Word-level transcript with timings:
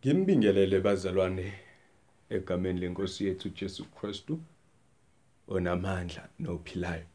Ngimbingelele 0.00 0.80
bazalwane 0.80 1.52
egameni 2.30 2.80
lenkosi 2.80 3.26
yethu 3.26 3.48
Jesu 3.48 3.84
Kristu 3.84 4.40
onamandla 5.48 6.28
nophilayo. 6.38 7.06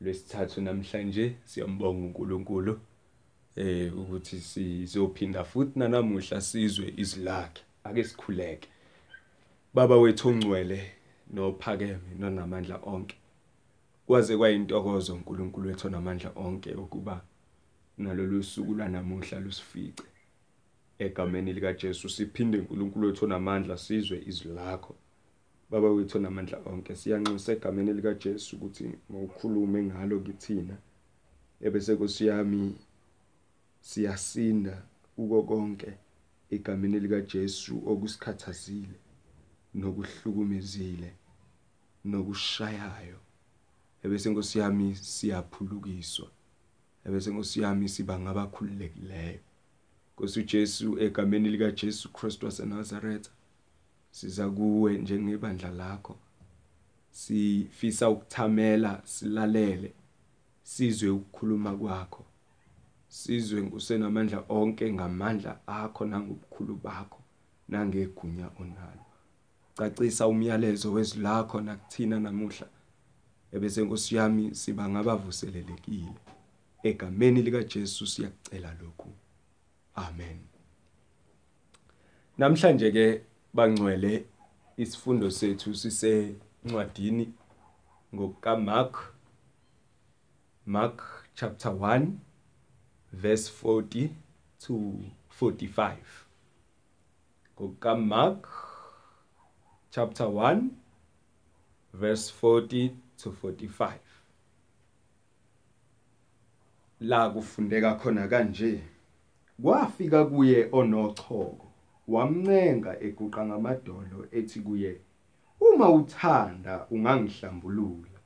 Lwesithathu 0.00 0.60
namhlanje 0.60 1.36
siyambonga 1.44 2.06
uNkulunkulu 2.06 2.80
eh 3.56 3.98
ukuthi 3.98 4.40
sizophinda 4.40 5.44
futhi 5.44 5.78
nanamuhla 5.78 6.40
sizwe 6.40 6.94
izilakhe 6.96 7.62
ake 7.84 8.04
sikhuleke. 8.04 8.68
Baba 9.74 9.96
wethu 9.96 10.28
ongcwele 10.28 10.92
nophakeme 11.34 12.10
nonamandla 12.18 12.76
onke. 12.82 13.16
Kwaze 14.06 14.36
kwayintokozo 14.36 15.14
uNkulunkulu 15.14 15.68
wethu 15.68 15.86
onamandla 15.86 16.30
onke 16.36 16.74
ukuba 16.74 17.24
nalolu 17.98 18.42
suku 18.42 18.74
lanamuhla 18.74 19.40
lusifice. 19.40 20.17
Egameni 20.98 21.52
lika 21.52 21.72
Jesu 21.72 22.08
siphinde 22.08 22.58
uNkulunkulu 22.58 23.06
wethu 23.06 23.24
onamandla 23.24 23.76
sizwe 23.76 24.22
izwi 24.26 24.54
lakho. 24.54 24.94
Baba 25.70 25.90
wethu 25.90 26.18
onamandla 26.18 26.58
onke 26.66 26.96
siyanxusa 26.96 27.52
egameni 27.52 27.92
lika 27.92 28.14
Jesu 28.14 28.56
ukuthi 28.56 28.84
mawukhulume 29.10 29.82
ngalo 29.82 30.20
kithina 30.20 30.76
ebese 31.60 31.96
kusiyami 31.96 32.76
siyasinda 33.80 34.82
uko 35.16 35.42
konke 35.42 35.90
egameni 36.50 37.00
lika 37.00 37.20
Jesu 37.20 37.82
okusikhathazile 37.86 38.98
nokuhlukumezile 39.74 41.10
nokushayayo. 42.04 43.18
Ebese 44.02 44.30
nkosiyami 44.30 44.94
siyaphulukiswa. 44.94 46.28
Ebese 47.06 47.30
nkosiyami 47.30 47.88
siba 47.88 48.18
ngabakhululekileyo. 48.20 49.47
Nkosi 50.18 50.40
uJesu 50.40 50.98
egameni 50.98 51.48
lika 51.48 51.70
Jesu 51.70 52.12
Kristu 52.12 52.46
waseNazaretha. 52.46 53.30
Siza 54.10 54.50
kuwe 54.50 54.98
njengebandla 54.98 55.70
lakho. 55.70 56.16
Sifisa 57.10 58.10
ukuthamela 58.10 59.02
silalele 59.04 59.92
sizwe 60.62 61.10
ukukhuluma 61.10 61.76
kwakho. 61.76 62.24
Sizwe 63.08 63.62
ngusenamandla 63.62 64.44
onke 64.48 64.92
ngamandla 64.92 65.60
akho 65.66 66.04
nangobukhulu 66.06 66.76
bakho 66.84 67.20
nangegunya 67.68 68.50
onalo. 68.60 69.04
Cacisa 69.76 70.26
umyalezo 70.26 70.92
wezilakho 70.92 71.60
nakuthina 71.60 72.20
namuhla. 72.20 72.68
Ebese 73.52 73.82
Nkosi 73.82 74.16
yami 74.16 74.54
siba 74.54 74.88
ngabavuselelekile. 74.88 76.14
Egameni 76.82 77.42
lika 77.42 77.62
Jesu 77.62 78.06
siyakucela 78.06 78.74
lokhu. 78.82 79.07
Amen. 79.98 80.38
Namhlanje 82.38 82.90
ke 82.92 83.06
bangcwele 83.54 84.24
isifundo 84.76 85.30
sethu 85.30 85.74
sise 85.74 86.34
ncwadini 86.64 87.32
ngokuka 88.14 88.56
Mark 88.56 89.14
Mark 90.66 91.02
chapter 91.34 91.72
1 91.72 92.06
verse 93.12 93.50
40 93.50 94.08
to 94.66 95.00
45. 95.40 95.96
Ngokuka 97.56 97.94
Mark 97.96 98.46
chapter 99.90 100.26
1 100.26 100.70
verse 101.92 102.30
40 102.30 102.90
to 103.22 103.30
45. 103.30 103.98
La 107.00 107.30
kufundeka 107.30 107.94
khona 107.94 108.28
kanje 108.28 108.80
Kwafika 109.62 110.24
kuye 110.24 110.68
onochoko 110.72 111.66
wamncenga 112.08 113.00
eguqa 113.06 113.46
ngamadolo 113.46 114.18
ethi 114.32 114.60
kuye 114.60 115.00
Uma 115.60 115.90
uthanda 115.90 116.86
ungangihlambulula. 116.90 118.18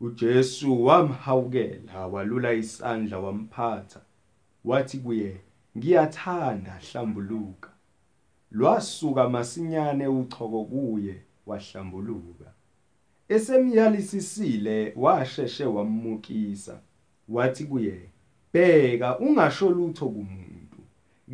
uJesu 0.00 0.84
wamhawukela 0.84 2.06
walula 2.06 2.52
isandla 2.52 3.18
wamphatha 3.18 4.00
wathi 4.64 4.98
kuye 4.98 5.40
Ngiyathanda 5.78 6.80
hlambuluka. 6.86 7.70
Lwasuka 8.50 9.28
masinyane 9.28 10.06
uchoko 10.08 10.64
kuye 10.64 11.22
wahlambuluka. 11.46 12.52
Esemyalisisile 13.28 14.92
washeshe 14.96 15.64
wamukisa 15.64 16.80
wathi 17.28 17.64
kuye 17.64 18.10
Bheka 18.58 19.18
ungasho 19.18 19.70
lutho 19.70 20.06
kumuntu 20.08 20.78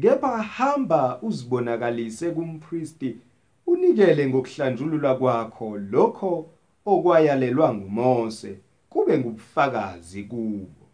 kepha 0.02 0.42
hamba 0.42 1.18
uzibonakalise 1.22 2.30
kumpristi 2.30 3.16
unikele 3.66 4.28
ngokuhlanjululwa 4.28 5.14
kwakho 5.18 5.78
lokho 5.78 6.46
okwayalelwa 6.86 7.74
nguMose 7.74 8.58
kube 8.90 9.18
ngubufakazi 9.18 10.22
kubo. 10.22 10.84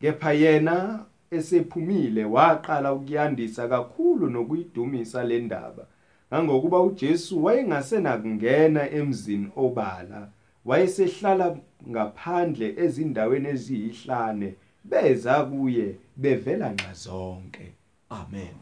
Kepha 0.00 0.32
yena 0.32 1.04
esephumile 1.30 2.24
waqala 2.24 2.92
ukuyandisa 2.92 3.68
kakhulu 3.68 4.30
nokuyidumisa 4.30 5.24
le 5.24 5.38
ndaba 5.40 5.86
ngangokuba 6.32 6.80
uJesu 6.80 7.44
wayengasenakungena 7.44 8.90
emzini 8.90 9.48
obala 9.56 10.28
wayesehlala 10.64 11.56
ngaphandle 11.90 12.74
ezindaweni 12.84 13.48
eziyihlane 13.48 14.54
beza 14.90 15.44
kuye 15.44 15.96
bevela 16.16 16.72
nxazonke 16.72 17.72
amen. 18.10 18.54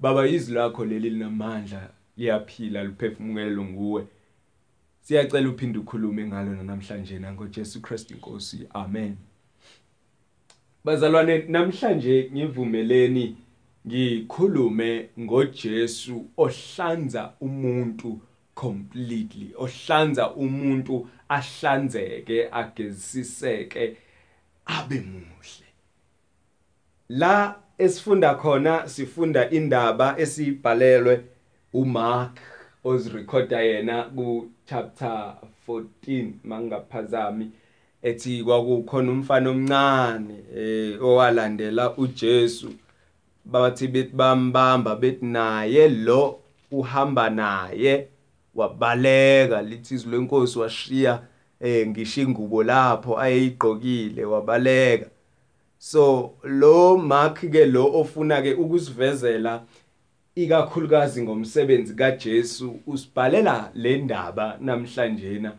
Baba 0.00 0.26
izwi 0.26 0.54
lakho 0.54 0.84
leli 0.84 1.10
linamandla 1.10 1.90
liyaphila 2.16 2.84
liphefumukelo 2.84 3.64
nguwe. 3.64 4.06
Siyacela 5.00 5.48
uphinde 5.48 5.78
ukhulume 5.78 6.26
ngalo 6.26 6.62
namhlanje 6.62 7.18
nangoJesu 7.18 7.82
Kristu 7.82 8.14
inkosi 8.14 8.66
amen. 8.74 9.16
Bazalwane 10.84 11.38
namhlanje 11.48 12.30
ngivumeleni 12.32 13.36
ngikhulume 13.86 15.08
ngoJesu 15.20 16.26
ohlanza 16.36 17.32
umuntu 17.40 18.20
completely 18.54 19.54
ohlanza 19.56 20.30
umuntu 20.34 21.08
ahlanzeke 21.28 22.48
ageziseke 22.52 23.96
abe 24.66 25.00
muhle. 25.00 25.66
La 27.08 27.54
esifunda 27.78 28.34
khona 28.34 28.88
sifunda 28.88 29.50
indaba 29.50 30.18
esibhalelwe 30.18 31.20
uMark 31.72 32.38
ozirekhoda 32.84 33.60
yena 33.60 34.02
ku 34.02 34.50
chapter 34.66 35.36
14 35.68 36.32
mangaphazami 36.44 37.50
ethi 38.02 38.44
kwakukhona 38.44 39.12
umfana 39.12 39.50
omncane 39.50 40.34
eh 40.56 41.02
owalandela 41.02 41.96
uJesu. 41.96 42.72
Bathi 43.44 43.88
bethi 43.88 44.16
bambamba 44.16 44.96
bethi 44.96 45.26
naye 45.26 45.88
lo 45.88 46.40
uhamba 46.70 47.30
naye 47.30 48.08
wabaleka. 48.54 49.62
Lithi 49.62 49.94
izwi 49.94 50.12
lenkosi 50.12 50.58
washiya 50.58 51.22
eh 51.62 51.86
ngisho 51.88 52.22
ingubo 52.22 52.62
lapho 52.62 53.18
ayeyigqokile 53.18 54.24
wabaleka. 54.24 55.06
So 55.78 56.34
lo 56.42 56.96
Mark 56.96 57.40
ke 57.40 57.66
lo 57.66 58.00
ofuna 58.00 58.42
ke 58.42 58.54
ukusivezela 58.54 59.62
ikakhulukazi 60.34 61.22
ngomsebenzi 61.22 61.94
kaJesu 61.94 62.80
usibhalela 62.86 63.70
le 63.74 63.98
ndaba 63.98 64.58
namhlanje 64.60 65.38
na 65.38 65.52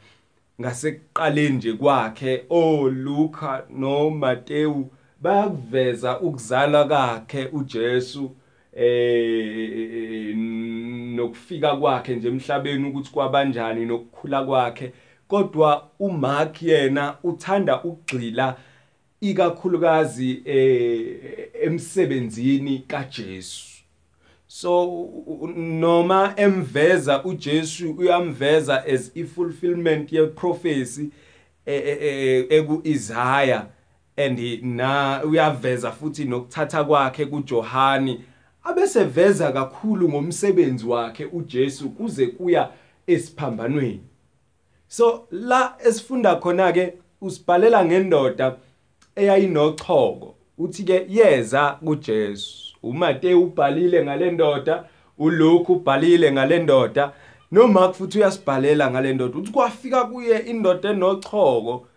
ngasekuqaleni 0.61 1.57
nje 1.57 1.73
kwakhe 1.73 2.43
oLuka 2.49 3.65
noMateyu 3.69 4.89
bayakuveza 5.21 6.19
ukuzala 6.19 6.83
kwakhe 6.83 7.49
uJesu 7.51 8.31
eh 8.75 10.35
nokufika 11.15 11.75
kwakhe 11.75 12.15
nje 12.15 12.27
emhlabeni 12.27 12.89
ukuthi 12.89 13.11
kwabanjani 13.11 13.85
nokukhula 13.85 14.43
kwakhe. 14.43 14.91
Kodwa 15.27 15.89
uMark 15.99 16.63
yena 16.63 17.15
uthanda 17.23 17.83
ukugxila 17.83 18.57
ikakhulukazi 19.21 20.41
eh 20.45 21.49
emsebenzini 21.63 22.79
kaJesu. 22.79 23.73
So 24.47 25.09
noma 25.55 26.33
emveza 26.35 27.23
uJesu 27.23 27.91
uyamveza 27.91 28.85
as 28.85 29.11
i 29.15 29.23
fulfillment 29.23 30.13
ye 30.13 30.27
prophecy 30.27 31.09
eku 31.65 32.81
Isaiah 32.83 33.65
and 34.17 34.39
na 34.63 35.21
uyaveza 35.23 35.91
futhi 35.91 36.25
nokuthatha 36.25 36.83
kwakhe 36.83 37.25
kuJohani 37.25 38.21
abeseveza 38.63 39.51
kakhulu 39.51 40.09
ngomsebenzi 40.09 40.85
wakhe 40.85 41.25
uJesu 41.25 41.89
kuze 41.89 42.27
kuya 42.27 42.69
esiphambanweni. 43.07 44.01
So 44.93 45.27
la 45.31 45.75
esifunda 45.85 46.35
khona 46.35 46.71
ke 46.71 46.93
usibhalela 47.21 47.85
ngendoda 47.85 48.55
eyayinochoko 49.15 50.35
uthi 50.57 50.83
ke 50.83 51.05
yeza 51.09 51.71
kuJesu. 51.85 52.75
uMateyu 52.83 53.43
ubhalile 53.43 54.03
ngalendoda 54.03 54.83
ulokhu 55.17 55.73
ubhalile 55.73 56.31
ngalendoda 56.31 57.11
noMark 57.51 57.93
futhi 57.95 58.17
uyasibhalela 58.17 58.91
ngalendoda 58.91 59.37
uthi 59.37 59.51
kwafika 59.51 60.05
kuye 60.05 60.37
indoda 60.39 60.89
enochoko 60.89 61.87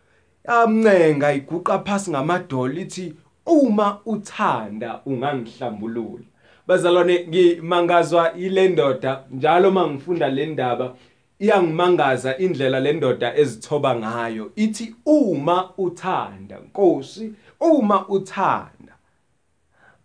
amncenga 0.46 1.32
iguqa 1.32 1.78
phansi 1.78 2.10
ngamadolo 2.10 2.80
ithi 2.80 3.14
uma 3.46 3.98
uthanda 4.06 5.00
ungangihlambulula. 5.06 6.24
Bazalwane 6.66 7.26
ngimangazwa 7.28 8.34
ile 8.34 8.68
ndoda 8.68 9.24
njalo 9.30 9.70
mangifunda 9.70 10.28
le 10.28 10.46
ndaba 10.46 10.94
iyangimangaza 11.38 12.38
indlela 12.38 12.80
le 12.80 12.92
ndoda 12.92 13.36
ezithoba 13.36 13.96
ngayo. 13.96 14.52
Ithi 14.56 14.94
uma 15.06 15.70
uthanda 15.78 16.56
Nkosi 16.58 17.32
uma 17.60 18.08
uthanda 18.08 18.94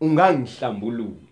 ungangihlambulula. 0.01 1.31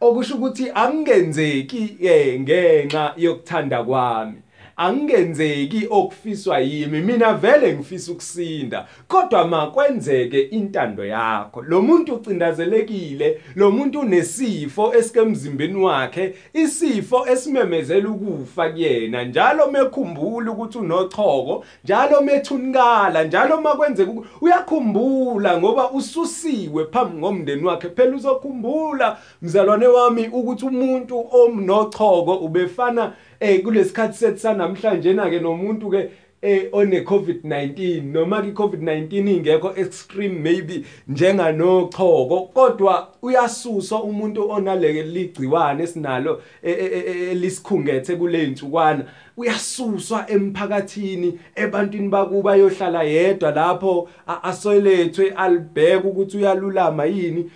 Okusho 0.00 0.34
ukuthi 0.34 0.70
angenzeki 0.74 1.96
eh, 2.00 2.40
ngenxa 2.40 3.14
yokuthanda 3.16 3.84
kwami. 3.84 4.43
Angenzeki 4.76 5.86
okufiswa 5.90 6.58
yimi 6.58 7.00
mina 7.00 7.34
vele 7.34 7.74
ngifisa 7.74 8.12
ukusinda. 8.12 8.86
Kodwa 9.08 9.44
makwenzeke 9.48 10.40
intando 10.40 11.04
yakho 11.04 11.62
lo 11.62 11.82
muntu 11.82 12.14
ucindazelekile 12.14 13.40
lo 13.56 13.70
muntu 13.70 14.00
unesifo 14.00 14.94
esikemzimbeni 14.94 15.84
wakhe 15.84 16.34
isifo 16.52 17.26
esimemezela 17.28 18.08
ukufa 18.08 18.70
kuyena 18.70 19.24
njalo 19.24 19.70
mekhumbula 19.70 20.52
ukuthi 20.52 20.78
unochoko 20.78 21.64
njalo 21.84 22.20
methunikala 22.20 23.24
njalo 23.24 23.60
makwenzeka 23.60 24.12
uyakhumbula 24.40 25.58
ngoba 25.58 25.90
ususiwe 25.90 26.84
phambi 26.84 27.18
ngomndeni 27.18 27.64
wakhe. 27.64 27.88
Phela 27.88 28.16
uzokhumbula 28.16 29.18
mzalwane 29.42 29.86
wami 29.86 30.28
ukuthi 30.28 30.64
umuntu 30.64 31.26
omnochoko 31.30 32.34
ubefana 32.34 33.12
eh 33.44 33.62
kulesikhathi 33.62 34.18
sethu 34.18 34.38
sanamhlanje 34.38 35.12
na 35.12 35.30
ke 35.30 35.40
nomuntu 35.40 35.90
ke 35.90 36.10
eh 36.42 36.68
one 36.72 37.00
COVID-19 37.04 38.02
noma 38.12 38.42
ke 38.42 38.52
COVID-19 38.52 39.28
ingekho 39.28 39.74
extreme 39.76 40.40
maybe 40.40 40.84
njenganochoko 41.08 42.40
kodwa 42.54 43.08
uyasuswa 43.22 44.02
umuntu 44.02 44.50
onaleke 44.50 45.02
ligciwane 45.02 45.82
esinalo 45.82 46.42
e, 46.62 46.70
e, 46.70 46.86
e, 47.06 47.30
elisikhungethe 47.30 48.16
kule 48.16 48.46
nsukwana 48.46 49.04
uyasuswa 49.36 50.30
emphakathini 50.30 51.38
ebantwini 51.54 52.08
bakuba 52.08 52.56
yohlala 52.56 53.02
yedwa 53.02 53.50
lapho 53.50 54.08
asoyelethwe 54.42 55.30
alibheka 55.30 56.08
ukuthi 56.08 56.36
uyalulama 56.36 57.04
yini 57.04 57.50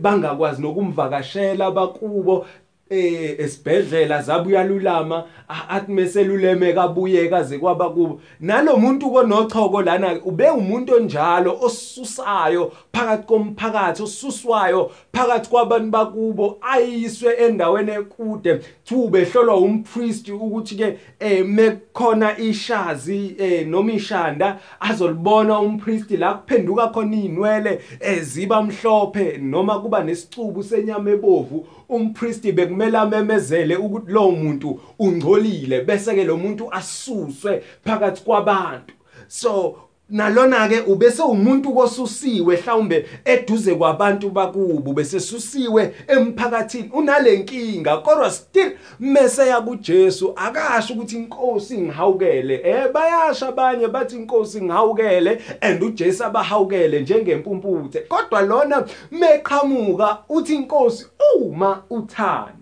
bangakwazi 0.00 0.62
nokumvakashela 0.62 1.70
bakubo 1.70 2.46
eh 2.90 3.36
esibhedlela 3.38 4.22
zabuya 4.22 4.64
lulama 4.64 5.24
athi 5.68 5.92
meselulemeka 5.92 6.82
abuyeka 6.82 7.36
aze 7.36 7.58
kwaba 7.58 7.90
kubo. 7.90 8.20
Nalomuntu 8.40 9.10
konochoko 9.10 9.82
lana 9.82 10.20
ube 10.24 10.50
umuntu 10.50 10.94
onjalo 10.94 11.58
osusayo 11.62 12.72
phakathi 12.92 13.26
komphakathi 13.26 14.02
osuswayo 14.02 14.90
phakathi 15.12 15.50
kwabantu 15.50 15.90
bakubo 15.90 16.58
ayiswe 16.60 17.34
endaweni 17.34 17.90
ekude. 17.90 18.60
Thube 18.84 19.24
hlolwa 19.24 19.56
umpriest 19.56 20.28
ukuthi 20.28 20.76
ke 20.76 20.98
eh 21.20 21.44
mekukhona 21.46 22.38
ishazi 22.38 23.36
eh 23.38 23.66
noma 23.66 23.92
ishanda 23.92 24.58
azolibona 24.80 25.60
umpriest 25.60 26.10
la 26.10 26.34
kuphenduka 26.34 26.88
khona 26.88 27.16
inwele 27.16 27.80
eziba 28.00 28.62
mhlophe 28.62 29.38
noma 29.38 29.80
kuba 29.80 30.04
nesicubu 30.04 30.62
senyama 30.62 31.10
ebovu 31.10 31.66
umpriest 31.88 32.52
bekumele 32.80 32.98
amemezele 32.98 33.76
ukuthi 33.76 34.12
lo 34.12 34.30
muntu 34.30 34.80
ungcolile 34.98 35.84
bese 35.84 36.14
ke 36.14 36.24
lo 36.24 36.36
muntu 36.36 36.68
asuswe 36.72 37.62
phakathi 37.84 38.24
kwabantu. 38.24 38.94
So 39.28 39.90
nalona 40.10 40.68
ke 40.68 40.80
ubese 40.80 41.22
umuntu 41.22 41.72
kosusiwe 41.72 42.56
mhlawumbe 42.56 43.06
eduze 43.24 43.74
kwabantu 43.74 44.30
bakubo 44.30 44.92
bese 44.92 45.20
susiwe 45.20 45.94
emphakathini 46.08 46.90
unalenkinga 46.92 47.96
kodwa 47.96 48.30
still 48.30 48.72
mase 48.98 49.46
ya 49.46 49.60
kuJesu 49.60 50.32
akasho 50.36 50.94
ukuthi 50.94 51.16
inkosi 51.16 51.78
ngihawukele 51.78 52.60
eh 52.64 52.92
bayasha 52.92 53.48
abanye 53.48 53.88
bathi 53.88 54.16
inkosi 54.16 54.62
ngihawukele 54.62 55.40
and 55.60 55.82
uJesu 55.82 56.24
abahawukele 56.24 57.00
njengempumputhe 57.00 58.00
kodwa 58.00 58.42
lona 58.42 58.84
meqhamuka 59.10 60.18
uthi 60.28 60.54
inkosi 60.54 61.06
uma 61.36 61.82
uthanda 61.90 62.59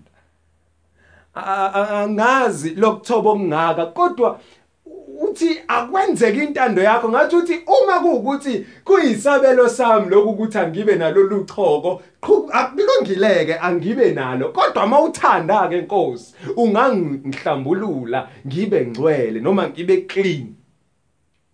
angazi 1.46 2.74
lokuthoba 2.74 3.30
okungaka 3.30 3.86
kodwa 3.86 4.40
uthi 5.20 5.60
akwenzeke 5.68 6.44
intando 6.44 6.82
yakho. 6.82 7.08
Ngathi 7.08 7.36
uthi 7.36 7.60
uma 7.66 8.00
kuukuthi 8.00 8.66
kuyisabelo 8.84 9.68
sami 9.68 10.10
lokhu 10.10 10.30
ukuthi 10.30 10.58
angibe 10.58 10.96
nalolu 10.96 11.44
choko 11.44 12.02
akulungileke 12.52 13.54
angibe 13.54 14.12
nalo. 14.12 14.48
Kodwa 14.48 14.86
mawuthanda 14.86 15.68
ke 15.68 15.80
Nkosi 15.80 16.34
ungangihlambulula 16.56 18.28
ngibe 18.46 18.86
ngcwele 18.86 19.40
noma 19.40 19.68
ngibe 19.68 19.96
clean. 19.96 20.54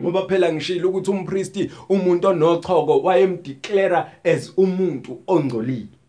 Ngoba 0.03 0.27
phela 0.29 0.53
ngishilo 0.53 0.89
ukuthi 0.89 1.11
umpriest 1.11 1.71
umuntu 1.89 2.29
onochoko 2.29 3.01
wayemdeclare 3.01 4.05
as 4.25 4.53
umuntu 4.57 5.19
ongcolile. 5.27 6.04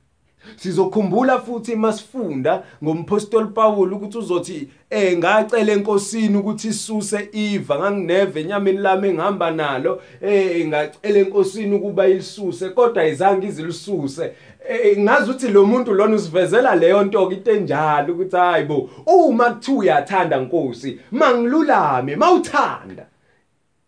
Sizokhumbula 0.55 1.39
futhi 1.39 1.75
masifunda 1.75 2.63
ngompostoli 2.83 3.47
Paul 3.47 3.93
ukuthi 3.93 4.17
uzothi 4.17 4.69
eh 4.89 5.17
ngacela 5.17 5.73
enkosini 5.73 6.37
ukuthi 6.37 6.67
isuse 6.67 7.29
iva 7.33 7.79
ngangineve 7.79 8.41
enyameni 8.41 8.77
lami 8.77 9.09
engihamba 9.09 9.51
nalo. 9.51 10.01
Eh 10.21 10.67
ngacela 10.67 11.19
enkosini 11.19 11.75
ukuba 11.75 12.07
ilisuse 12.07 12.69
kodwa 12.69 13.03
ayizange 13.03 13.47
izilisuse 13.47 14.31
eh 14.69 14.97
ngazi 14.97 15.31
ukuthi 15.31 15.47
lo 15.47 15.65
muntu 15.65 15.93
lona 15.93 16.15
usivezela 16.15 16.75
leyo 16.75 17.03
nto 17.03 17.31
into 17.31 17.51
enjalo 17.51 18.13
ukuthi 18.13 18.35
hayibo 18.35 18.89
uma 19.05 19.49
kuthiwa 19.49 19.77
uyathanda 19.77 20.37
Nkosi 20.39 20.99
mangilulame 21.11 22.15
mawuthanda. 22.15 23.05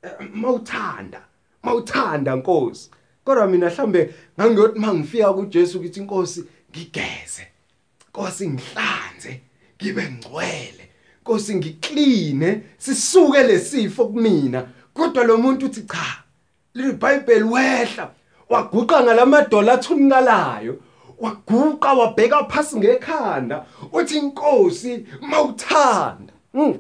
Eh, 0.04 0.12
mawuthanda 0.34 1.22
mawuthanda 1.64 2.36
Nkosi. 2.36 2.90
Kodwa 3.28 3.48
mina 3.48 3.70
mhlambe 3.70 4.14
ngangiyothi 4.40 4.80
mangifika 4.80 5.34
kuJesu 5.34 5.78
ukuthi 5.78 6.00
inkosi 6.00 6.44
ngigeze. 6.72 7.48
Inkosi 8.08 8.50
ngihlanze 8.50 9.42
ngibe 9.76 10.04
ngcwele. 10.04 10.90
Inkosi 11.20 11.56
ngikline 11.56 12.62
sisuke 12.78 13.44
lesifo 13.44 14.06
kumina. 14.06 14.68
Kodwa 14.94 15.24
lo 15.24 15.38
muntu 15.38 15.66
uthi 15.66 15.82
cha 15.82 16.24
liBhayibheli 16.74 17.44
wehla 17.44 18.12
waguqa 18.50 19.04
ngalamadola 19.04 19.74
athunikalayo 19.74 20.80
waguqa 21.20 21.94
wabheka 21.94 22.46
phansi 22.46 22.78
ngekhanda. 22.78 23.66
Uthi 23.92 24.18
inkosi 24.18 25.06
mawuthanda. 25.22 26.34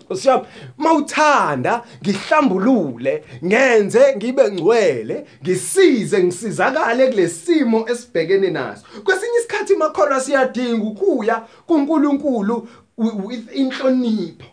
Usiyaphi 0.10 0.48
mawuthanda 0.78 1.84
ngihlambulule 2.02 3.24
ngenze 3.46 4.16
ngibe 4.16 4.52
ngcwele 4.52 5.28
ngisize 5.44 6.24
ngisizakale 6.24 7.08
kulesimo 7.08 7.90
esibhekene 7.90 8.50
naso. 8.50 8.84
Kwesinye 9.04 9.38
isikhathi 9.40 9.76
makholwa 9.76 10.22
siyadinga 10.22 10.86
ukuya 10.86 11.44
kuNkulunkulu 11.68 12.68
with 12.98 13.56
inhlonipho 13.56 14.46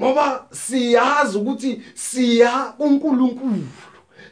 ngoba 0.00 0.46
siyazi 0.50 1.38
ukuthi 1.38 1.82
siya 1.94 2.50
kuNkulunkulu. 2.78 3.66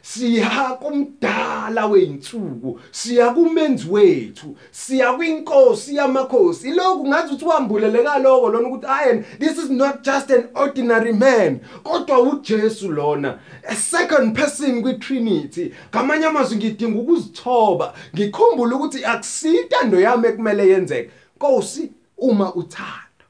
Siya 0.01 0.77
kumdala 0.79 1.85
weinsuku 1.85 2.79
siya 2.91 3.29
kumenzi 3.29 3.87
wethu 3.89 4.55
siya 4.71 5.13
kwinkosi 5.13 5.95
yamakhosi. 5.95 6.69
Ilokhu 6.69 7.07
ngathi 7.07 7.33
uthi 7.33 7.45
wambuleleka 7.45 8.17
lokho 8.17 8.49
lona 8.49 8.67
ukuthi 8.67 8.87
ayen 8.87 9.25
this 9.39 9.57
is 9.57 9.69
not 9.69 10.03
just 10.03 10.31
an 10.31 10.43
ordinary 10.55 11.13
man 11.13 11.59
kodwa 11.83 12.21
uJesu 12.21 12.91
lona 12.91 13.39
a 13.67 13.75
second 13.75 14.35
person 14.35 14.81
kwiTrinity. 14.81 15.73
Ngamanye 15.89 16.25
amazwi 16.25 16.57
ngidinga 16.57 16.99
ukuzithoba 16.99 17.93
ngikhumbule 18.15 18.75
ukuthi 18.75 19.05
akusintando 19.05 19.99
yami 19.99 20.27
ekumele 20.27 20.67
yenzeke. 20.67 21.11
Nkosi 21.35 21.91
uma 22.17 22.53
uthanda 22.53 23.25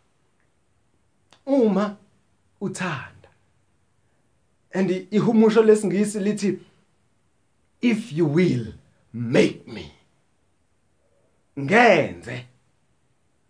uma 1.46 1.96
uthanda 2.62 3.11
and 4.74 5.08
ihumusho 5.12 5.64
lesingisi 5.64 6.20
lithi 6.20 6.60
if 7.82 8.12
you 8.14 8.26
will 8.26 8.74
make 9.14 9.68
me. 9.68 9.92
Ngenze. 11.60 12.46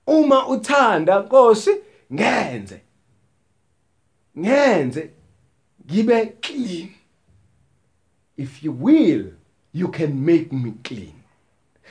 Uma 0.08 0.48
uthanda 0.48 1.20
Nkosi 1.20 1.72
ngenze. 2.14 2.82
Ngenze. 4.38 5.10
Ngibe 5.86 6.26
clean. 6.42 6.90
If 8.38 8.64
you 8.64 8.72
will 8.72 9.34
you 9.74 9.88
can 9.88 10.26
make 10.26 10.52
me 10.52 10.74
clean. 10.84 11.14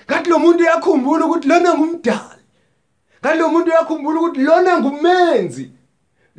Ngathi 0.06 0.30
lo 0.30 0.38
muntu 0.38 0.62
uyakhumbula 0.62 1.26
ukuthi 1.26 1.48
lona 1.48 1.74
ngumdali. 1.74 2.42
Kanti 3.22 3.38
lo 3.38 3.48
muntu 3.48 3.70
uyakhumbula 3.70 4.20
ukuthi 4.20 4.40
lona 4.40 4.80
ngumenzi. 4.80 5.70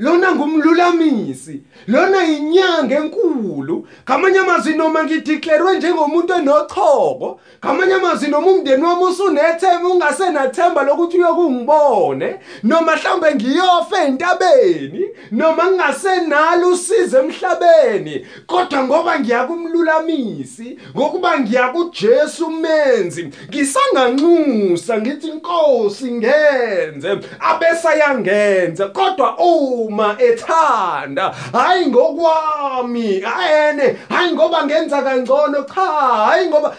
Lona 0.01 0.31
ngumlulamisi 0.35 1.61
lona 1.87 2.25
inyanga 2.25 2.95
enkulu. 2.95 3.87
Ngamanye 4.03 4.39
amazwi 4.39 4.73
noma 4.73 5.03
ngideclarewe 5.03 5.77
njengomuntu 5.77 6.33
enochoko 6.33 7.39
ngamanye 7.65 7.93
amazwi 7.93 8.29
noma 8.29 8.47
umndeni 8.47 8.83
wami 8.83 9.03
usunethemba 9.03 9.89
ungasenathemba 9.89 10.83
lokuthi 10.83 11.17
uyokungibone 11.17 12.35
noma 12.63 12.95
mhlawumbe 12.95 13.35
ngiyofa 13.35 14.03
entabeni 14.05 15.05
noma 15.31 15.71
ngingasenalo 15.71 16.69
usizo 16.69 17.19
emhlabeni. 17.19 18.25
Kodwa 18.47 18.83
ngoba 18.83 19.19
ngiya 19.19 19.43
kumlulamisi 19.43 20.77
ngokuba 20.95 21.39
ngiya 21.39 21.67
kuJesu 21.67 22.45
umenzi 22.45 23.29
ngisanganxusa 23.49 24.97
ngithi 25.01 25.27
inkosi 25.27 26.11
ngenze 26.11 27.09
abese 27.39 27.99
yangenza 27.99 28.87
kodwa 28.87 29.37
uma 29.37 29.90
ethanda. 30.19 31.29
Hayi 31.29 31.85
ngokwami 31.87 33.23
ayene 33.37 33.97
hayi 34.09 34.33
ngoba 34.33 34.65
ngenza 34.65 35.01
kangcono 35.01 35.63
cha 35.63 35.81
hayi 35.81 36.47
ngoba 36.47 36.75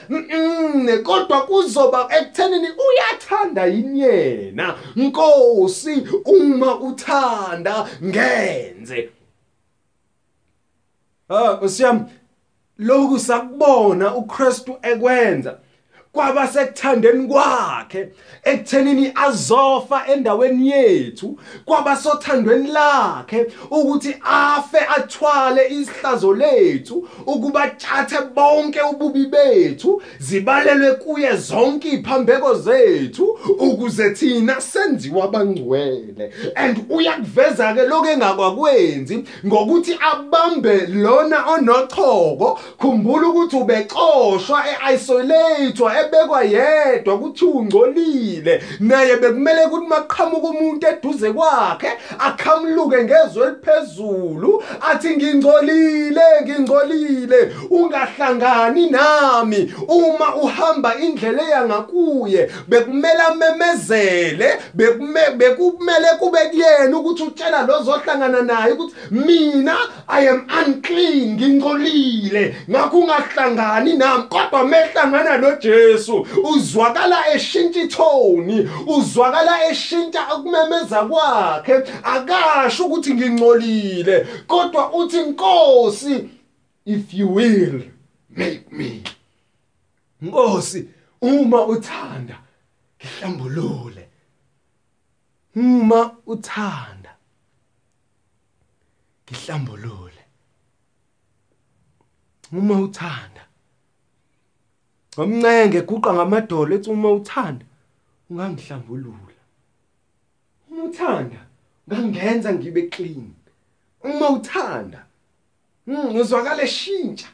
kodwa 1.03 1.47
kuzoba 1.47 2.09
ekuthenini 2.19 2.69
uyathanda 2.69 3.67
yini 3.67 4.01
yena? 4.01 4.75
Nkosi 4.97 6.09
uma 6.25 6.81
uthanda 6.81 7.87
ngenze. 8.05 9.11
Ah 11.29 11.61
usiyami 11.61 12.01
lokhu 12.79 13.19
sakubona 13.19 14.15
uKristu 14.15 14.77
ekwenza. 14.83 15.59
Kwaba 16.13 16.49
sekuthandeni 16.49 17.29
kwakhe 17.29 18.09
ekuthenini 18.45 19.13
azofa 19.15 20.07
endaweni 20.07 20.71
yethu. 20.71 21.39
Kwaba 21.65 21.97
sothandweni 21.97 22.69
lakhe 22.69 23.47
ukuthi 23.71 24.17
afe 24.25 24.79
athwale 24.79 25.69
isihlazo 25.69 26.35
lethu 26.35 27.09
ukuba 27.27 27.67
thathe 27.69 28.17
bonke 28.35 28.81
ububi 28.81 29.27
bethu 29.27 30.03
zibalelwe 30.19 30.93
kuye 30.93 31.37
zonke 31.37 31.89
iphambeko 31.89 32.55
zethu 32.55 33.39
ukuze 33.59 34.11
thina 34.11 34.61
senziwa 34.61 35.25
abangcwele. 35.25 36.33
And 36.57 36.85
uyakuveza 36.91 37.75
ke 37.75 37.87
lokho 37.87 38.11
engakwakwenzi 38.11 39.25
ngokuthi 39.47 39.99
abambe 40.13 40.87
lona 40.87 41.47
onochoko 41.47 42.59
khumbula 42.79 43.29
ukuthi 43.29 43.57
ubecoshwa 43.57 44.65
eisolate 44.91 45.83
ebekwa 46.03 46.43
yedwa 46.43 47.19
kuthi 47.19 47.45
ungcolile. 47.45 48.63
Naye 48.81 49.17
bekumele 49.17 49.65
ukuthi 49.65 49.87
maqhamuka 49.87 50.49
umuntu 50.49 50.87
eduze 50.87 51.33
kwakhe 51.33 51.91
akhamluke 52.19 53.05
ngezwe 53.05 53.47
eliphezulu 53.47 54.63
athi 54.91 55.17
ngingcolile 55.17 56.27
ngingcolile 56.43 57.53
ungahlangani 57.71 58.91
nami. 58.91 59.75
Uma 59.89 60.37
uhamba 60.37 60.95
indlela 60.97 61.43
eyangakuye 61.43 62.51
bekumele 62.69 63.23
amemezele 63.31 64.59
bekumele 65.39 66.09
kube 66.19 66.39
kuyena 66.51 66.97
ukuthi 66.97 67.23
utshela 67.23 67.63
lozohlangana 67.63 68.43
naye 68.43 68.73
ukuthi 68.73 68.95
mina 69.11 69.77
i 70.09 70.29
am 70.29 70.47
unclean 70.67 71.35
ngingcolile 71.35 72.57
ngakho 72.71 72.99
ungahlangani 72.99 73.93
nami. 73.97 74.25
Kodwa 74.29 74.65
mehlangana 74.65 75.39
noJesu 75.39 75.92
Yesu 75.93 76.27
uzwakala 76.45 77.35
eshintsha 77.35 77.83
ithoni 77.83 78.71
uzwakala 78.87 79.71
eshintsha 79.71 80.35
ukumemeza 80.35 81.05
kwakhe. 81.05 81.75
Akasho 82.03 82.87
ukuthi 82.87 83.15
ngingcolile 83.15 84.27
kodwa 84.47 84.93
uthi 84.93 85.19
inkosi 85.21 86.29
if 86.85 87.15
you 87.15 87.35
will 87.35 87.83
make 88.31 88.65
me. 88.71 89.03
Nkosi 90.23 90.89
uma 91.21 91.67
uthanda 91.67 92.39
ngihlambulule. 92.99 94.09
Uma 95.57 96.17
uthanda 96.27 97.17
ngihlambulule. 99.27 100.23
Uma 102.53 102.81
uthanda 102.81 103.42
Ngomncenge 105.15 105.81
guqa 105.83 106.13
ngamadolo 106.15 106.75
ethi 106.77 106.91
uma 106.91 107.11
uthanda 107.13 107.65
ungangihlambulula. 108.31 109.43
Uma 110.71 110.85
uthanda 110.85 111.41
ngangenza 111.89 112.53
ngibe 112.53 112.83
clean. 112.91 113.35
Uma 114.05 114.31
uthanda 114.31 115.05
ngizwakala 115.89 116.63
eshintsha. 116.63 117.29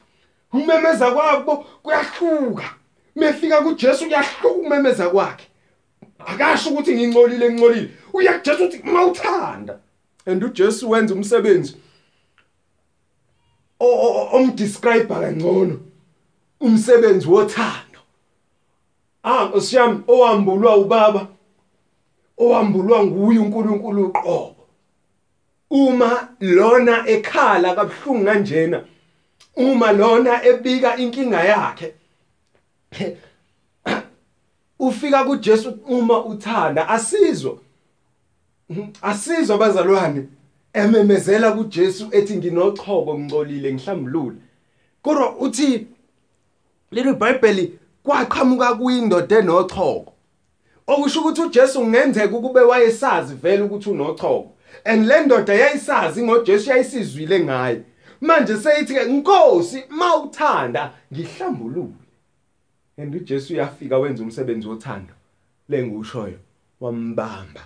Umemeza 0.52 1.10
kwabo 1.10 1.56
kuyahluka. 1.82 2.74
Mefika 3.16 3.62
kuJesu 3.62 4.04
kuyahluka 4.04 4.48
umemeza 4.48 5.10
kwakhe. 5.10 5.46
Akasho 6.18 6.70
ukuthi 6.70 6.94
ngingcolile 6.94 7.50
ngingcolile. 7.50 7.90
Uyakujesu 8.12 8.64
uthi 8.64 8.78
uma 8.78 9.06
uthanda. 9.06 9.78
And 10.26 10.44
uJesu 10.44 10.90
wenza 10.90 11.14
umsebenzi 11.14 11.76
omdescribe 14.32 15.14
kangcono. 15.14 15.87
Umsebenzi 16.60 17.28
wothando. 17.28 18.00
Ah 19.22 19.50
usiyami 19.54 20.02
owambulwa 20.06 20.76
ubaba 20.76 21.26
owambulwa 22.38 23.04
nguye 23.04 23.38
uNkulunkulu 23.38 24.06
uqobo. 24.06 24.54
Uma 25.70 26.28
lona 26.40 27.08
ekhala 27.08 27.74
kabhlungu 27.74 28.24
kanjena 28.24 28.84
uma 29.56 29.92
lona 29.92 30.44
ebika 30.44 30.96
inkinga 30.96 31.44
yakhe 31.44 31.94
ufika 34.78 35.24
kuJesu 35.24 35.78
uma 35.86 36.24
uthanda 36.24 36.88
asizwe 36.88 37.58
asizwe 39.02 39.56
bazalwane 39.58 40.24
ememezela 40.72 41.52
kuJesu 41.52 42.08
ethi 42.12 42.36
nginochoko 42.36 43.18
ngcolile 43.18 43.74
ngihlambulule. 43.74 44.36
Kodwa 45.02 45.36
uthi 45.36 45.86
leli 46.92 47.12
bible 47.12 47.72
kwaqhamuka 48.04 48.74
kuyindoda 48.74 49.38
enochoko. 49.38 50.12
Okusho 50.86 51.20
ukuthi 51.20 51.40
uJesu 51.42 51.80
kungenzeka 51.80 52.36
ukube 52.36 52.60
wayesazi 52.60 53.34
vele 53.34 53.62
ukuthi 53.62 53.90
unochoko 53.90 54.52
and 54.84 55.06
le 55.06 55.24
ndoda 55.24 55.54
yayisazi 55.54 56.22
ngoJesu 56.22 56.70
yayisizwile 56.70 57.40
ngaye. 57.40 57.82
Manje 58.20 58.56
seyithi 58.56 58.94
ke 58.94 59.02
inkosi 59.02 59.84
mawuthanda 59.88 60.92
ngihlambulule. 61.12 61.92
And 62.98 63.14
uJesu 63.14 63.52
uyafika 63.52 63.98
wenza 63.98 64.22
umsebenzi 64.22 64.68
wothando 64.68 65.14
lengiushoyo 65.68 66.38
wambamba. 66.80 67.60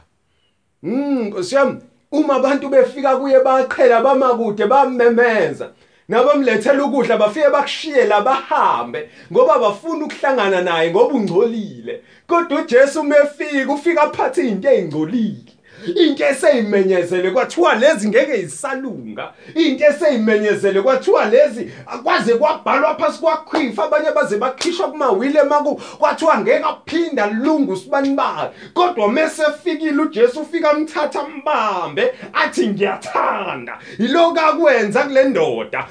Mm 0.83 1.23
nkosi 1.23 1.55
yami 1.55 1.81
uma 2.13 2.35
abantu 2.35 2.69
befika 2.69 3.17
kuye 3.17 3.41
baqhela 3.41 4.01
bamakude 4.01 4.67
bamemeza 4.67 5.73
nabamlethela 6.13 6.85
ukudla 6.85 7.17
bafike 7.17 7.51
bakushiye 7.51 8.05
la 8.05 8.21
bahambe 8.21 9.11
ngoba 9.33 9.59
bafuna 9.59 10.05
ukuhlangana 10.05 10.61
naye 10.61 10.91
ngoba 10.91 11.15
ungcolile 11.15 12.03
kodwa 12.27 12.61
uJesu 12.61 13.01
umefika 13.01 13.73
ufika 13.73 14.03
aphathe 14.03 14.43
izinto 14.43 14.69
ezingcolile 14.71 15.53
into 15.87 16.25
eseyimenyezele 16.27 17.31
kwathiwa 17.31 17.75
lezi 17.75 18.09
ngeke 18.09 18.41
isalunga 18.41 19.33
into 19.55 19.85
eseyimenyezele 19.85 20.83
kwathiwa 20.83 21.25
lezi 21.25 21.71
akwaze 21.87 22.35
kwabhalwa 22.35 22.95
phasi 22.95 23.21
kwakhwifa 23.21 23.85
abanye 23.85 24.11
baze 24.11 24.37
bakhishwa 24.37 24.91
kumawile 24.91 25.41
emaku 25.41 25.75
kwathiwa 25.99 26.39
ngeke 26.39 26.65
aphinda 26.65 27.27
lungu 27.27 27.77
sibani 27.77 28.15
bayo 28.15 28.51
kodwa 28.75 29.09
mase 29.13 29.43
fikile 29.65 30.03
uJesu 30.03 30.41
ufika 30.41 30.71
amthatha 30.71 31.23
mbambe 31.29 32.13
athi 32.33 32.67
ngiyathanda. 32.69 33.79
Yiloko 33.99 34.41
akwenza 34.41 35.03
kule 35.03 35.25
ndoda. 35.25 35.87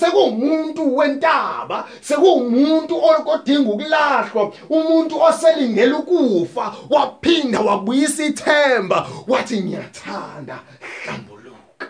Sekuwumuntu 0.00 0.96
wentaba 0.96 1.84
sekuwumuntu 2.00 3.02
odinga 3.26 3.70
ukulahlwa 3.70 4.52
umuntu 4.68 5.20
oselingela 5.22 5.96
ukufa 5.96 6.74
waphinda 6.90 7.60
wabuyisa 7.60 8.24
ithemba 8.24 8.67
ithemba 8.68 9.06
wathi 9.26 9.62
ngiyathanda 9.62 10.58
hlambuluka 11.02 11.86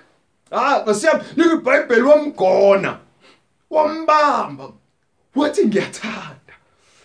ah 0.50 0.82
ngasiyami 0.82 1.22
likwibhayibheli 1.36 2.02
wamgona 2.02 2.98
wambamba 3.70 4.64
wathi 5.36 5.66
ngiyathanda 5.66 6.38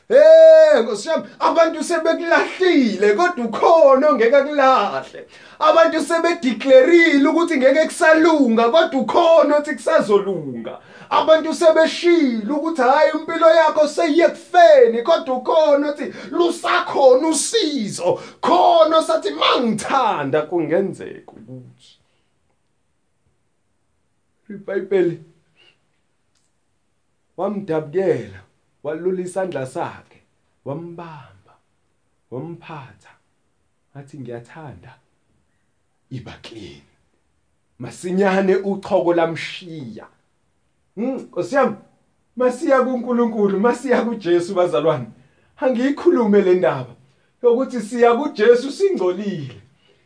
Hey 0.07 0.81
Nkosi 0.81 1.09
yami 1.09 1.23
abantu 1.39 1.83
sebekulahlile 1.83 3.13
kodwa 3.13 3.45
ukhona 3.45 4.09
ongeke 4.09 4.41
kulahle. 4.41 5.25
Abantu 5.59 6.01
sebedeclareile 6.01 7.27
ukuthi 7.27 7.57
ngeke 7.57 7.85
kusalunga 7.85 8.69
kodwa 8.69 9.01
ukhona 9.01 9.55
othi 9.55 9.75
kusazolunga. 9.75 10.77
Abantu 11.13 11.53
sebeshilo 11.53 12.55
ukuthi 12.55 12.81
hayi 12.81 13.11
impilo 13.11 13.49
yakho 13.49 13.87
seyekufeni 13.87 15.03
kodwa 15.03 15.35
ukhona 15.35 15.89
othi 15.89 16.05
lusakhona 16.31 17.27
usizo. 17.27 18.19
Khona 18.41 19.01
sathi 19.01 19.29
mangithanda 19.29 20.41
kungenzeka 20.41 21.31
ukuthi. 21.31 21.99
iBhayibheli 24.49 25.23
wamdabukela 27.37 28.39
walula 28.83 29.21
isandla 29.21 29.65
sakhe 29.65 30.21
wambamba 30.65 31.53
wamphatha 32.31 33.13
athi 33.95 34.17
ngiyathanda 34.19 34.97
iba 36.09 36.33
clean 36.41 36.81
masinyane 37.79 38.55
uchoko 38.55 39.13
lamshiya 39.13 40.07
hm 40.95 41.17
osiyami 41.31 41.75
masiya 42.35 42.81
kuNkulunkulu 42.81 43.59
masiya 43.59 44.01
kuJesu 44.01 44.53
bazalwane. 44.53 45.05
Angiyikhulume 45.61 46.41
le 46.41 46.53
ndaba 46.53 46.95
yokuthi 47.43 47.81
siya 47.81 48.13
kuJesu 48.13 48.71
singcolile 48.71 49.55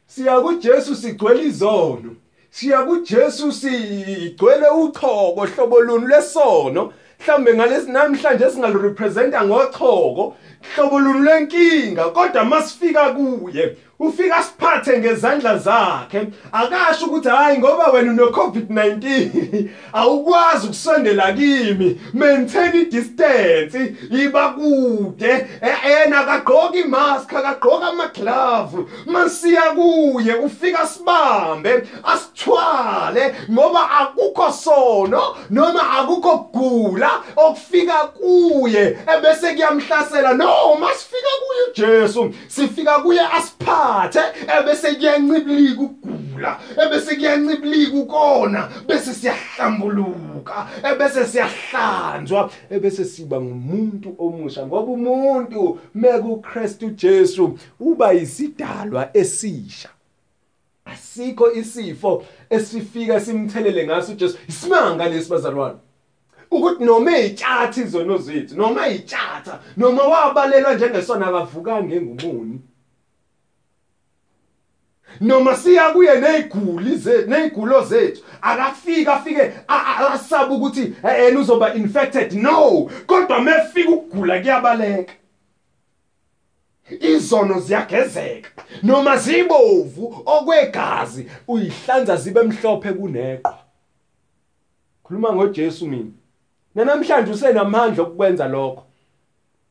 siya 0.06 0.42
kuJesu 0.42 0.96
sigcwele 0.96 1.44
izono 1.46 2.16
siya 2.50 2.82
kuJesu 2.84 3.52
sigcwele 3.52 4.68
uchoko 4.70 5.46
hlobo 5.46 5.82
luni 5.82 6.08
lesono 6.08 6.94
mhlambe 7.20 7.54
ngalesi 7.54 7.92
namhlanje 7.92 8.50
singalurepresenta 8.50 9.46
ngochoko 9.46 10.36
hlobo 10.76 11.00
luni 11.00 11.26
lenkinga 11.26 12.10
kodwa 12.10 12.44
masifika 12.44 13.14
kuye. 13.14 13.78
Ufika 14.00 14.44
siphathe 14.44 15.00
ngezandla 15.00 15.58
zakhe. 15.58 16.28
Akasho 16.52 17.06
ukuthi 17.06 17.30
hayi 17.30 17.58
ngoba 17.58 17.88
wena 17.92 18.12
uno 18.12 18.26
COVID-19 18.26 19.70
awukwazi 19.94 20.66
ukusondela 20.68 21.34
kimi. 21.34 22.02
Maintain 22.14 22.90
distance 22.90 23.96
iba 24.12 24.50
kude. 24.50 25.48
Yena 25.88 26.20
akagqoka 26.20 26.78
imask 26.78 27.34
akagqoka 27.34 27.88
ama 27.88 28.08
glove 28.08 28.86
masiya 29.06 29.62
kuye 29.62 30.34
ufika 30.34 30.88
sibambe 30.88 31.84
asithwale 32.04 33.36
ngoba 33.52 33.92
akukho 33.92 34.52
sono 34.52 35.36
noma 35.50 35.92
akukho 36.00 36.38
kugula 36.38 37.12
okufika 37.36 37.94
kuye 37.94 38.98
ebese 39.18 39.54
kuyamhlasela. 39.54 40.34
No 40.34 40.76
masifika 40.76 41.30
kuye 41.40 41.88
uJesu 41.98 42.34
sifika 42.48 43.00
kuye 43.00 43.22
asipha 43.22 43.87
kuphathe 43.88 44.20
ebese 44.60 44.96
kuyancibilika 44.96 45.82
ukugula 45.82 46.60
ebese 46.86 47.16
kuyancibilika 47.16 47.98
ukona 47.98 48.70
bese 48.88 49.14
siyahlambuluka 49.14 50.68
ebese 50.84 51.26
siyahlanzwa 51.26 52.50
ebese 52.70 53.06
siba 53.06 53.42
ngumuntu 53.42 54.16
omusha. 54.20 54.66
Ngoba 54.66 54.92
umuntu 54.92 55.80
meku 55.96 56.42
Kristu 56.42 56.90
Jesu 56.90 57.60
uba 57.80 58.14
isidalwa 58.14 59.10
esisha 59.18 59.90
asikho 60.86 61.52
isifo 61.52 62.26
esifika 62.50 63.20
simthelele 63.20 63.86
ngaso 63.86 64.12
uJesu. 64.12 64.38
Isimanga 64.48 65.10
lesibazalwane 65.10 65.78
ukuthi 66.52 66.84
noma 66.84 67.18
ezitshatha 67.18 67.82
izono 67.82 68.18
zethu 68.18 68.56
noma 68.56 68.88
ezitshatha 68.88 69.60
noma 69.78 70.04
wabalelwa 70.04 70.74
njengesona 70.74 71.28
akavukanga 71.28 71.96
engumuni 71.96 72.60
noma 75.22 75.56
siya 75.56 75.90
kuye 75.94 76.20
neziguli 76.20 76.96
zethu 76.96 77.30
nezigulo 77.30 77.86
zethu 77.86 78.24
akafika 78.42 79.14
afike 79.14 79.52
asaba 80.14 80.54
ukuthi 80.54 80.94
yena 81.04 81.40
uzoba 81.40 81.74
infected? 81.74 82.34
No! 82.34 82.90
Kodwa 83.08 83.42
mefika 83.42 83.90
ukugula 83.90 84.40
kuyabaleka. 84.40 85.14
Izono 87.00 87.60
ziyagezeka. 87.60 88.50
Noma 88.84 89.18
zibovu 89.18 90.24
okwegazi 90.26 91.28
uyihlanza 91.48 92.16
zibe 92.16 92.42
mhlophe 92.42 92.94
kuneqwa 92.94 93.58
khuluma 95.04 95.34
ngoJesu 95.34 95.88
mina. 95.88 96.12
Namhlanje 96.76 97.32
usenamandla 97.32 98.04
okukwenza 98.04 98.48
lokho. 98.48 98.84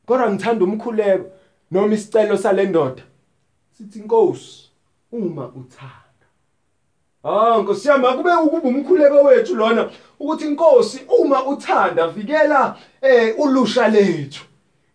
Kodwa 0.06 0.32
ngithanda 0.32 0.64
umkhuleko 0.64 1.24
noma 1.70 1.94
isicelo 1.94 2.36
salendoda 2.36 3.02
sithi 3.72 3.98
inkosi 3.98 4.65
uma 5.16 5.46
uthanda. 5.46 6.26
Ah 7.24 7.58
nkosiyami 7.58 8.06
akube 8.06 8.30
ukuba 8.34 8.68
umkhuleko 8.68 9.22
wethu 9.22 9.54
lona 9.54 9.90
ukuthi 10.20 10.44
inkosi 10.44 11.00
uma 11.20 11.44
uthanda 11.44 12.08
vikela 12.08 12.76
eh 13.02 13.34
ulusha 13.38 13.88
lethu. 13.88 14.44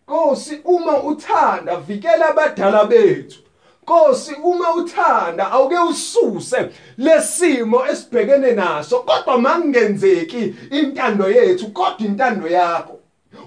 Nkosi 0.08 0.60
uma 0.64 1.02
uthanda 1.02 1.76
vikela 1.76 2.28
abadala 2.28 2.84
bethu. 2.84 3.38
Nkosi 3.82 4.34
uma 4.34 4.74
uthanda 4.74 5.50
awuke 5.50 5.78
ususe 5.78 6.70
lesimo 6.98 7.86
esibhekene 7.86 8.52
naso 8.52 8.98
kodwa 8.98 9.38
mangenzeki 9.38 10.54
intando 10.70 11.30
yethu 11.30 11.66
kodwa 11.66 12.06
intando 12.06 12.48
yakho. 12.48 12.98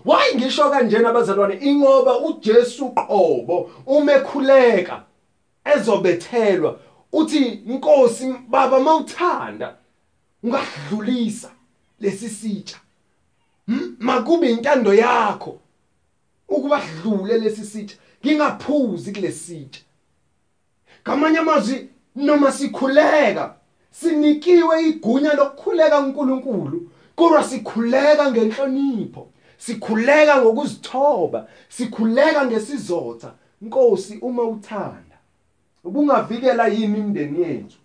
Why 0.05 0.35
ngisho 0.35 0.69
kanjena 0.69 1.09
abazalwane 1.09 1.57
ingoba 1.61 2.19
uJesu 2.19 2.89
qobo 2.89 3.69
umekhuleka. 3.85 5.04
Ezobethelwa 5.65 6.79
uthi 7.11 7.45
inkosi 7.47 8.35
baba 8.47 8.79
mawuthanda 8.79 9.75
ungadlulisa 10.43 11.51
lesi 11.99 12.29
sitsha. 12.29 12.77
Hmm? 13.65 13.95
makube 13.99 14.51
intando 14.51 14.93
yakho 14.93 15.59
ukuba 16.49 16.81
dlule 17.01 17.37
lesi 17.37 17.65
sitsha. 17.65 17.97
Ngingaphuzi 18.25 19.11
kulesitsha 19.11 19.81
ngamanye 21.07 21.37
amazwi 21.37 21.89
noma 22.15 22.51
sikhuleka 22.51 23.55
sinikiwe 23.91 24.87
igunya 24.87 25.33
lokukhuleka 25.33 25.99
uNkulunkulu 25.99 26.89
kodwa 27.15 27.43
sikhuleka 27.43 28.31
ngenhlonipho 28.31 29.27
sikhuleka 29.57 30.41
ngokuzithoba 30.41 31.47
sikhuleka 31.69 32.45
ngesizotha. 32.45 33.33
Nkosi 33.61 34.17
uma 34.21 34.43
uthanda 34.43 35.04
ubungavikela 35.85 36.67
yini 36.67 36.83
imindeni 36.83 37.41
yethu? 37.41 37.77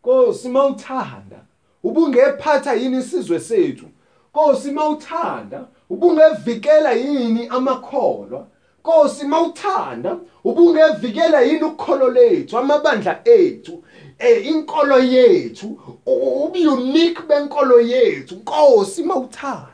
Nkosi 0.00 0.48
mawuthanda 0.48 1.40
ubungephatha 1.82 2.74
yini 2.74 2.98
isizwe 2.98 3.40
sethu? 3.40 3.86
Nkosi 4.30 4.70
mawuthanda 4.70 5.66
ubungevikela 5.90 6.92
yini 6.92 7.46
amakholwa? 7.48 8.46
Nkosi 8.80 9.26
mawuthanda 9.26 10.16
ubungevikela 10.44 11.40
yini 11.40 11.62
ukukholo 11.62 12.10
lethu 12.10 12.58
amabandla 12.58 13.20
ethu 13.24 13.84
eh 14.18 14.46
inkolo 14.46 14.98
yethu 14.98 15.80
ubunique 16.06 17.22
benkolo 17.28 17.80
yethu? 17.80 18.34
Nkosi 18.34 19.02
mawuthanda. 19.02 19.72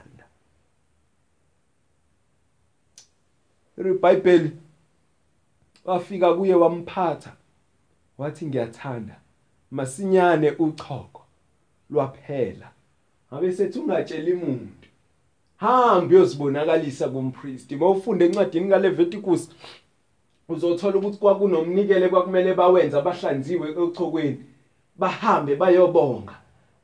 iBhayibheli 3.79 4.51
wafika 5.85 6.35
kuye 6.35 6.55
wamphatha. 6.55 7.33
Wathi 8.19 8.47
ngiyathanda. 8.47 9.17
Masinyane 9.71 10.51
uchoko 10.51 11.23
lwaphela. 11.91 12.71
Ngabe 13.33 13.53
sethi 13.53 13.79
ungatshela 13.79 14.35
umuntu 14.35 14.89
hamba 15.57 16.15
uyozibonakalisa 16.15 17.09
kumpriest 17.09 17.73
mawufunda 17.73 18.25
encwadini 18.25 18.69
kaLeviticus 18.69 19.49
uzothola 20.49 20.97
ukuthi 20.97 21.19
kwakunomnikele 21.19 22.09
kwakumele 22.09 22.55
bawenza 22.55 22.99
abahlanziwe 22.99 23.71
echokweni 23.71 24.45
bahambe 24.97 25.57
bayobonga 25.57 26.35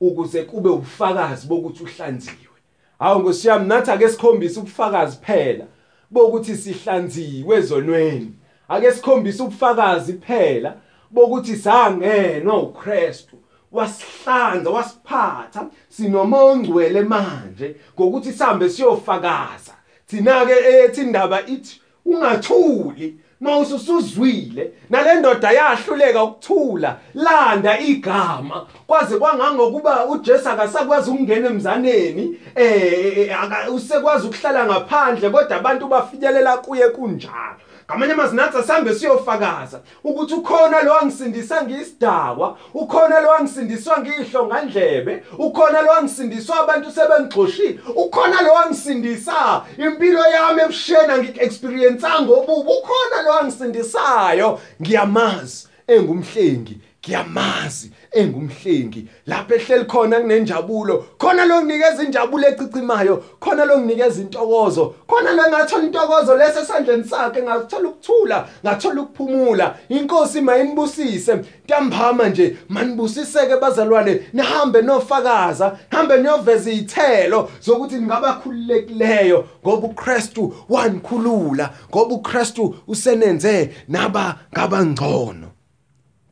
ukuze 0.00 0.42
kube 0.42 0.68
ubufakazi 0.68 1.46
bokuthi 1.46 1.82
uhlanziwe. 1.82 2.58
Hawu 2.98 3.20
ngosiyami 3.20 3.68
nathi 3.68 3.90
ake 3.90 4.08
sikhombise 4.08 4.60
ubufakazi 4.60 5.18
phela 5.22 5.66
bokuthi 6.10 6.56
sihlanziwe 6.56 7.56
ezonweni. 7.56 8.32
Ake 8.68 8.92
sikhombise 8.92 9.42
ubufakazi 9.42 10.12
phela 10.12 10.76
bokuthi 11.14 11.56
sangenwa 11.56 12.62
uKristu 12.62 13.36
wasihlanza 13.72 14.70
wasiphatha 14.70 15.66
sinomongcwele 15.88 17.02
manje 17.02 17.76
ngokuthi 17.94 18.32
sihambe 18.32 18.68
siyofakaza. 18.68 19.72
Thina 20.06 20.46
ke 20.46 20.52
ethi 20.52 21.00
indaba 21.00 21.46
ithi 21.46 21.80
ungathuli 22.06 23.18
mawususuzwile. 23.40 24.72
Nalendoda 24.90 25.50
yahluleka 25.52 26.24
ukuthula 26.24 26.98
landa 27.14 27.78
igama 27.78 28.66
kwaze 28.86 29.16
kwangangokuba 29.16 30.06
uJesu 30.06 30.48
akasakwazi 30.48 31.10
ukungena 31.10 31.48
emzaneni 31.48 32.38
eh 32.54 33.74
usekwazi 33.74 34.26
ukuhlala 34.26 34.66
ngaphandle 34.66 35.30
kodwa 35.30 35.56
abantu 35.56 35.88
bafikelela 35.88 36.56
kuye 36.56 36.88
kunjalo. 36.88 37.63
Ngamanye 37.90 38.12
amazwi 38.12 38.40
asambe 38.40 38.94
siyofakaza 38.94 39.80
ukuthi 40.04 40.34
ukhona 40.34 40.82
lo 40.82 40.92
wangisindisa 40.92 41.62
ngiyisidakwa 41.62 42.58
ukhona 42.74 43.20
lo 43.20 43.28
wangisindiswa 43.28 43.98
ngiyihlongandlebe 43.98 45.24
ukhona 45.38 45.82
lo 45.82 45.88
wangisindiswa 45.90 46.60
abantu 46.60 46.90
sebengixoshile 46.90 47.78
ukhona 47.96 48.42
lo 48.42 48.52
wangisindisa 48.52 49.62
impilo 49.78 50.26
yami 50.26 50.62
ebushena 50.62 51.18
ngik-experienceanga 51.18 52.32
obubi 52.32 52.70
ukhona 52.78 53.22
lo 53.24 53.30
wangisindisayo 53.30 54.60
ngiyamazi 54.82 55.68
engumhlengi 55.86 56.80
ngiyamazi 57.04 57.90
engumhlengi. 58.12 59.08
Lapho 59.26 59.54
ehleli 59.54 59.84
khona 59.84 60.20
kunenjabulo 60.20 61.04
khona 61.18 61.44
lo 61.44 61.62
nginikeza 61.62 62.02
injabulo 62.02 62.48
ecicimayo 62.48 63.22
khona 63.40 63.64
lo 63.64 63.78
nginikeza 63.78 64.20
intokozo 64.20 64.94
khona 65.06 65.32
lo 65.32 65.42
ngathola 65.48 65.84
intokozo 65.84 66.36
lese 66.36 66.60
esandleni 66.60 67.04
sakhe 67.04 67.42
ngathola 67.42 67.88
ukuthula 67.88 68.48
ngathola 68.64 69.02
ukuphumula. 69.02 69.76
Inkosi 69.88 70.40
mayinibusise 70.40 71.34
ntambama 71.64 72.28
nje 72.28 72.56
manibusiseke 72.68 73.56
bazalwane 73.56 74.20
nihambe 74.32 74.82
nofakaza 74.82 75.78
hambe 75.90 76.16
niyoveza 76.16 76.70
izithelo 76.70 77.50
zokuthi 77.60 77.94
ningabakhululekileyo 77.94 79.44
ngoba 79.64 79.86
uKristu 79.86 80.54
wanikhulula 80.68 81.70
ngoba 81.90 82.14
uKristu 82.14 82.74
usenenze 82.86 83.70
naba 83.88 84.38
ngabangcono 84.52 85.54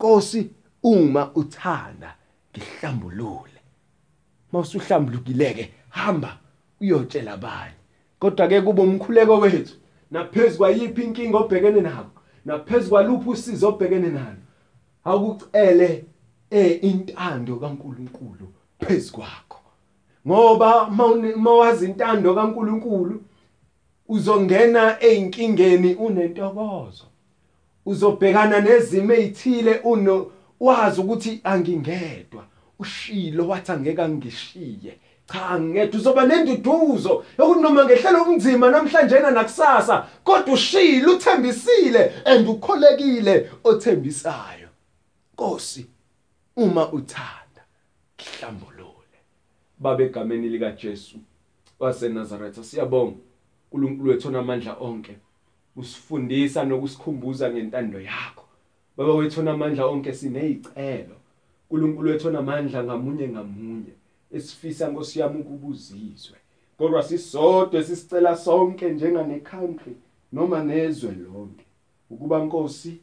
Nkosi. 0.03 0.51
Uma 0.83 1.31
uthanda 1.35 2.15
ngihlambulule. 2.53 3.61
Mawusuhlambulukileke 4.53 5.73
hamba 5.89 6.39
uyotshela 6.81 7.33
abanye. 7.33 7.75
Kodwa 8.19 8.49
ke 8.49 8.61
kuba 8.61 8.83
umkhuleko 8.83 9.39
wethu 9.39 9.77
naphezulu 10.11 10.59
kwayiphi 10.59 11.03
inkinga 11.03 11.39
obhekene 11.39 11.81
nabo 11.81 12.11
naphezulu 12.45 12.91
kwaluphi 12.91 13.31
usizo 13.31 13.69
obhekene 13.69 14.09
nalo 14.09 14.43
akucele 15.05 16.05
eh 16.51 16.85
intando 16.85 17.57
kaNkuluNkulu 17.57 18.53
phezukwakho 18.79 19.61
ngoba 20.27 20.91
mawazi 21.37 21.85
intando 21.87 22.35
kaNkuluNkulu 22.35 23.23
uzongena 24.09 25.01
einkingeni 25.01 25.95
unentokozo. 25.95 27.05
Uzobhekana 27.87 28.61
nezimo 28.61 29.13
ezithile 29.13 29.81
uno 29.85 30.31
wazi 30.63 31.01
ukuthi 31.01 31.41
angingedwa. 31.45 32.45
Ushilo 32.79 33.49
wathi 33.49 33.73
angeke 33.73 34.03
angishiye. 34.03 34.99
Cha 35.33 35.61
ngedwa 35.61 36.01
uzoba 36.01 36.27
nenduduzo 36.27 37.25
yokuthi 37.39 37.63
noma 37.63 37.85
ngehlela 37.85 38.23
okunzima 38.23 38.71
namhlanje 38.71 39.19
nakusasa 39.21 40.07
kodwa 40.25 40.55
ushilo 40.55 41.13
uthembisile 41.17 42.13
and 42.25 42.49
ukholekile 42.49 43.51
othembisayo. 43.65 44.69
Nkosi 45.35 45.87
uma 46.57 46.93
uthanda 46.93 47.63
kuhlambulule 48.17 49.19
babe 49.79 50.05
egameni 50.05 50.49
lika 50.49 50.71
Jesu 50.71 51.17
waseNazaretha 51.79 52.65
siyabonga. 52.65 53.17
uNkulunkulu 53.73 54.11
wethu 54.11 54.29
onamandla 54.29 54.77
onke 54.81 55.17
usifundisa 55.77 56.65
nokusikhumbuza 56.65 57.51
ngentando 57.51 58.01
yakho. 58.01 58.42
Baba 58.97 59.15
wethu 59.15 59.41
onamandla 59.41 59.87
onke 59.87 60.13
sinezicelo 60.13 61.17
uNkulunkulu 61.71 62.11
wethu 62.11 62.29
onamandla 62.29 62.85
ngamunye 62.85 63.29
ngamunye. 63.29 63.93
Esifisa 64.33 64.93
ngosiyami 64.93 65.41
ukubuzizwe. 65.41 66.37
Kodwa 66.79 67.03
sisodwa 67.03 67.83
sisicela 67.83 68.37
sonke 68.37 68.91
njengane 68.91 69.41
country 69.41 69.93
noma 70.33 70.65
nezwe 70.65 71.13
lonke 71.13 71.65
ukuba 72.11 72.45
Nkosi 72.45 73.01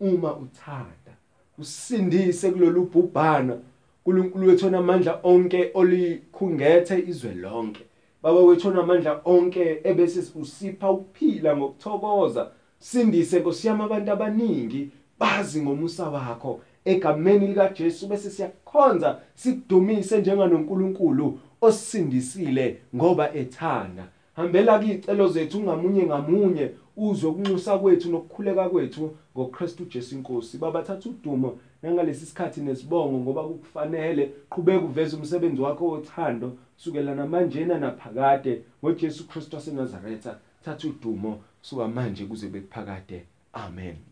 uma 0.00 0.36
uthanda 0.36 1.14
usindise 1.58 2.50
kulolu 2.50 2.84
bhubhana. 2.84 3.58
uNkulunkulu 4.06 4.48
wethu 4.48 4.66
onamandla 4.66 5.20
onke 5.22 5.70
olikhungethe 5.74 6.98
izwe 6.98 7.34
lonke. 7.34 7.84
Baba 8.22 8.40
wethu 8.40 8.68
onamandla 8.68 9.20
onke 9.24 9.80
ebese 9.84 10.32
usipha 10.34 10.90
ukuphila 10.90 11.56
ngokuthokoza. 11.56 12.50
Sindise 12.78 13.40
nkosiyama 13.40 13.84
abantu 13.84 14.12
abaningi 14.12 14.90
bazi 15.18 15.62
ngomusa 15.62 16.08
wakho. 16.10 16.60
Egameni 16.84 17.46
lika 17.46 17.68
Jesu 17.68 18.06
bese 18.06 18.30
siyakhonza 18.30 19.20
sikudumise 19.34 20.18
njenganoNkulunkulu 20.20 21.38
osindisile 21.60 22.78
ngoba 22.96 23.34
ethanda. 23.34 24.08
Hambela 24.36 24.78
kuyicelo 24.78 25.28
zethu 25.28 25.60
ngamunye 25.60 26.02
ngamunye 26.02 26.70
uzwe 26.96 27.30
ukunxusa 27.30 27.78
kwethu 27.78 28.10
nokukhuleka 28.10 28.68
kwethu 28.68 29.16
ngoKristu 29.36 29.84
Jesu 29.84 30.14
inkosi 30.14 30.58
baba 30.58 30.82
thatha 30.82 31.10
udumo 31.10 31.58
nangalesi 31.82 32.26
sikhathi 32.26 32.60
nesibongo 32.60 33.18
ngoba 33.18 33.42
kukufanele 33.42 34.32
qhubeka 34.50 34.84
uveze 34.84 35.16
umsebenzi 35.16 35.62
wakho 35.62 35.88
wothando 35.88 36.56
sukela 36.76 37.14
namanje 37.14 37.64
naphakade 37.64 38.62
ngoJesu 38.84 39.28
Kristu 39.28 39.56
waseNazaretha. 39.56 40.38
Thatha 40.64 40.88
udumo 40.88 41.40
suka 41.62 41.88
manje 41.88 42.24
kuze 42.24 42.48
bekuphakade. 42.48 43.24
Amen. 43.52 44.07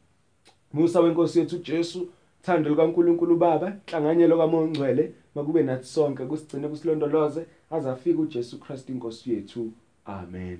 Musa 0.77 1.01
wenkosi 1.01 1.39
yethu 1.39 1.59
Jesu 1.59 2.09
thando 2.43 2.71
likaNkuluNkulu 2.71 3.37
Baba 3.37 3.69
inhlanganyelo 3.87 4.37
kaMoya 4.39 4.65
oNgcwele 4.65 5.13
makube 5.35 5.63
nathi 5.63 5.87
sonke 5.87 6.27
kusigcine 6.27 6.69
kusilondoloze 6.69 7.47
aze 7.71 7.89
afike 7.91 8.21
uJesu 8.21 8.61
Kristu 8.61 8.93
inkosi 8.93 9.33
yethu. 9.33 9.73
Amen. 10.05 10.59